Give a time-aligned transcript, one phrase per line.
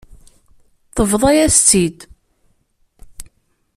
[0.95, 1.97] Tebḍa-yas-tt-id.